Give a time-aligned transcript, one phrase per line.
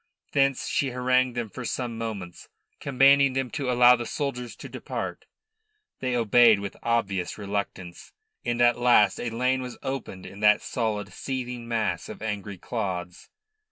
[0.31, 5.27] Thence she harangued them for some moments, commanding them to allow the soldiers to depart.
[5.99, 8.11] They obeyed with obvious reluctance,
[8.43, 13.29] and at last a lane was opened in that solid, seething mass of angry clods.